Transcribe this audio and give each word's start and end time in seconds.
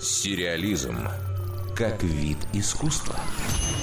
Сериализм 0.00 0.96
как 1.76 2.02
вид 2.02 2.36
искусства. 2.52 3.16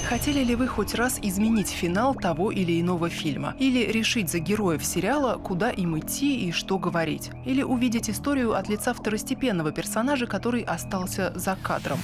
Хотели 0.08 0.44
ли 0.44 0.56
вы 0.56 0.68
хоть 0.68 0.94
раз 0.94 1.18
изменить 1.20 1.70
финал 1.70 2.14
того 2.14 2.52
или 2.52 2.80
иного 2.80 3.10
фильма? 3.10 3.56
Или 3.58 3.92
решить 3.92 4.30
за 4.30 4.38
героев 4.38 4.86
сериала, 4.86 5.38
куда 5.38 5.72
им 5.72 5.98
идти 5.98 6.48
и 6.48 6.52
что 6.52 6.78
говорить? 6.78 7.32
Или 7.46 7.64
увидеть 7.64 8.10
историю 8.10 8.54
от 8.54 8.70
лица 8.70 8.94
второстепенного 8.94 9.72
персонажа, 9.72 10.28
который 10.28 10.62
остался 10.62 11.34
за 11.36 11.58
кадром? 11.62 11.98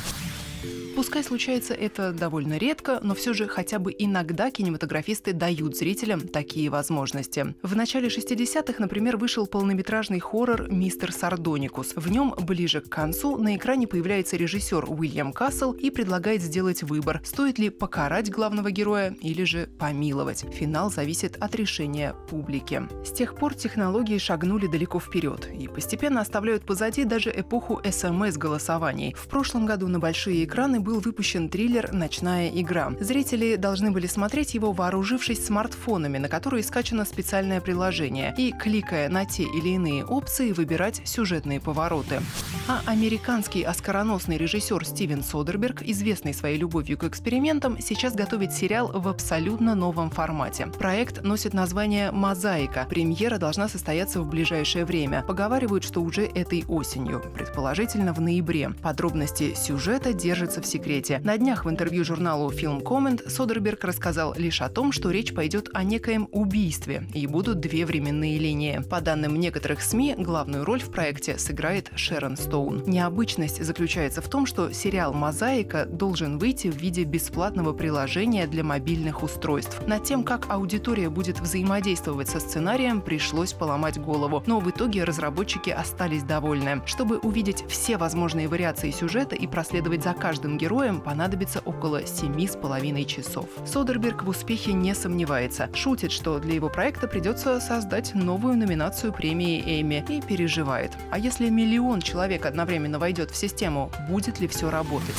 Пускай 0.95 1.23
случается 1.23 1.73
это 1.73 2.13
довольно 2.13 2.57
редко, 2.57 2.99
но 3.03 3.13
все 3.13 3.33
же 3.33 3.47
хотя 3.47 3.77
бы 3.77 3.93
иногда 3.97 4.49
кинематографисты 4.49 5.33
дают 5.33 5.75
зрителям 5.75 6.21
такие 6.21 6.69
возможности. 6.69 7.55
В 7.61 7.75
начале 7.75 8.07
60-х, 8.07 8.75
например, 8.79 9.17
вышел 9.17 9.45
полнометражный 9.45 10.19
хоррор 10.19 10.71
«Мистер 10.71 11.11
Сардоникус». 11.11 11.93
В 11.95 12.09
нем 12.09 12.33
ближе 12.39 12.79
к 12.79 12.89
концу 12.89 13.37
на 13.37 13.55
экране 13.57 13.85
появляется 13.85 14.37
режиссер 14.37 14.85
Уильям 14.87 15.33
Кассел 15.33 15.73
и 15.73 15.89
предлагает 15.89 16.41
сделать 16.41 16.83
выбор, 16.83 17.21
стоит 17.25 17.59
ли 17.59 17.69
покарать 17.69 18.31
главного 18.31 18.71
героя 18.71 19.15
или 19.19 19.43
же 19.43 19.67
помиловать. 19.77 20.45
Финал 20.53 20.89
зависит 20.89 21.35
от 21.39 21.53
решения 21.55 22.15
публики. 22.29 22.81
С 23.05 23.11
тех 23.11 23.35
пор 23.35 23.55
технологии 23.55 24.17
шагнули 24.17 24.67
далеко 24.67 24.99
вперед 24.99 25.49
и 25.53 25.67
постепенно 25.67 26.21
оставляют 26.21 26.65
позади 26.65 27.03
даже 27.03 27.29
эпоху 27.35 27.81
СМС-голосований. 27.83 29.13
В 29.17 29.27
прошлом 29.27 29.65
году 29.65 29.89
на 29.89 29.99
большие 29.99 30.45
экраны 30.45 30.52
был 30.53 30.99
выпущен 30.99 31.49
триллер 31.49 31.91
«Ночная 31.93 32.47
игра». 32.47 32.91
Зрители 32.99 33.55
должны 33.55 33.89
были 33.89 34.05
смотреть 34.05 34.53
его, 34.53 34.71
вооружившись 34.71 35.43
смартфонами, 35.43 36.19
на 36.19 36.29
которые 36.29 36.63
скачано 36.63 37.05
специальное 37.05 37.59
приложение, 37.59 38.35
и, 38.37 38.51
кликая 38.51 39.09
на 39.09 39.25
те 39.25 39.43
или 39.43 39.69
иные 39.69 40.05
опции, 40.05 40.51
выбирать 40.51 41.01
сюжетные 41.05 41.59
повороты. 41.59 42.21
А 42.67 42.81
американский 42.85 43.63
оскароносный 43.63 44.37
режиссер 44.37 44.85
Стивен 44.85 45.23
Содерберг, 45.23 45.81
известный 45.81 46.35
своей 46.35 46.59
любовью 46.59 46.99
к 46.99 47.03
экспериментам, 47.03 47.79
сейчас 47.81 48.13
готовит 48.13 48.53
сериал 48.53 48.91
в 48.93 49.07
абсолютно 49.07 49.73
новом 49.73 50.11
формате. 50.11 50.67
Проект 50.77 51.23
носит 51.23 51.55
название 51.55 52.11
«Мозаика». 52.11 52.85
Премьера 52.87 53.39
должна 53.39 53.67
состояться 53.67 54.21
в 54.21 54.29
ближайшее 54.29 54.85
время. 54.85 55.23
Поговаривают, 55.27 55.83
что 55.83 56.01
уже 56.01 56.25
этой 56.25 56.63
осенью, 56.67 57.23
предположительно 57.33 58.13
в 58.13 58.21
ноябре. 58.21 58.69
Подробности 58.83 59.55
сюжета 59.55 60.13
держатся 60.43 60.61
в 60.61 60.65
секрете. 60.65 61.21
На 61.23 61.37
днях 61.37 61.63
в 61.63 61.69
интервью 61.69 62.03
журналу 62.03 62.51
Film 62.51 62.83
Comment 62.83 63.29
Содерберг 63.29 63.85
рассказал 63.85 64.33
лишь 64.37 64.61
о 64.61 64.67
том, 64.67 64.91
что 64.91 65.09
речь 65.09 65.33
пойдет 65.33 65.69
о 65.73 65.83
некоем 65.83 66.27
убийстве, 66.33 67.07
и 67.13 67.27
будут 67.27 67.61
две 67.61 67.85
временные 67.85 68.37
линии. 68.37 68.81
По 68.89 68.99
данным 68.99 69.39
некоторых 69.39 69.81
СМИ, 69.81 70.15
главную 70.17 70.65
роль 70.65 70.81
в 70.81 70.89
проекте 70.89 71.37
сыграет 71.37 71.91
Шерон 71.95 72.35
Стоун. 72.35 72.83
Необычность 72.85 73.63
заключается 73.63 74.21
в 74.21 74.27
том, 74.27 74.45
что 74.45 74.73
сериал 74.73 75.13
«Мозаика» 75.13 75.85
должен 75.85 76.37
выйти 76.39 76.67
в 76.67 76.75
виде 76.75 77.05
бесплатного 77.05 77.71
приложения 77.71 78.45
для 78.45 78.65
мобильных 78.65 79.23
устройств. 79.23 79.81
Над 79.87 80.03
тем, 80.03 80.25
как 80.25 80.51
аудитория 80.51 81.09
будет 81.09 81.39
взаимодействовать 81.39 82.27
со 82.27 82.41
сценарием, 82.41 82.99
пришлось 82.99 83.53
поломать 83.53 83.97
голову, 83.97 84.43
но 84.45 84.59
в 84.59 84.69
итоге 84.69 85.05
разработчики 85.05 85.69
остались 85.69 86.23
довольны. 86.23 86.81
Чтобы 86.85 87.19
увидеть 87.19 87.63
все 87.69 87.95
возможные 87.95 88.49
вариации 88.49 88.91
сюжета 88.91 89.35
и 89.35 89.47
проследовать 89.47 90.03
за 90.03 90.13
каждым 90.13 90.32
героям 90.57 91.01
понадобится 91.01 91.61
около 91.65 92.05
семи 92.05 92.47
с 92.47 92.55
половиной 92.55 93.05
часов. 93.05 93.47
Содерберг 93.65 94.23
в 94.23 94.29
успехе 94.29 94.73
не 94.73 94.93
сомневается. 94.95 95.69
Шутит, 95.73 96.11
что 96.11 96.39
для 96.39 96.55
его 96.55 96.69
проекта 96.69 97.07
придется 97.07 97.59
создать 97.59 98.13
новую 98.15 98.57
номинацию 98.57 99.13
премии 99.13 99.81
Эми 99.81 100.03
и 100.09 100.21
переживает. 100.21 100.91
А 101.11 101.19
если 101.19 101.49
миллион 101.49 102.01
человек 102.01 102.45
одновременно 102.45 102.99
войдет 102.99 103.31
в 103.31 103.35
систему, 103.35 103.91
будет 104.09 104.39
ли 104.39 104.47
все 104.47 104.69
работать? 104.69 105.15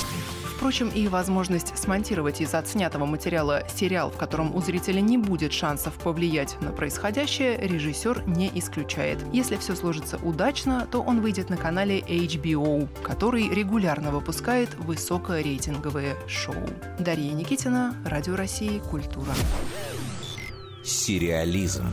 Впрочем, 0.57 0.89
и 0.89 1.09
возможность 1.09 1.77
смонтировать 1.77 2.41
из 2.41 2.55
отснятого 2.55 3.07
материала 3.07 3.65
сериал, 3.75 4.11
в 4.11 4.17
котором 4.17 4.55
у 4.55 4.61
зрителя 4.61 5.01
не 5.01 5.19
будет 5.19 5.53
шансов 5.53 5.95
повлиять 5.95 6.57
на 6.61 6.71
происходящее, 6.71 7.59
режиссер 7.59 8.25
не 8.27 8.51
исключает. 8.55 9.19
Если 9.33 9.57
все 9.57 9.75
сложится 9.75 10.17
удачно, 10.19 10.87
то 10.91 11.03
он 11.03 11.21
выйдет 11.21 11.51
на 11.51 11.57
канале 11.57 12.01
HBO, 12.01 12.89
который 13.03 13.49
регулярно 13.49 14.11
выпускает 14.11 14.75
высокорейтинговые 14.77 16.17
шоу. 16.27 16.55
Дарья 16.99 17.33
Никитина, 17.33 17.97
Радио 18.05 18.37
России, 18.37 18.79
Культура. 18.91 19.35
Сериализм 20.85 21.87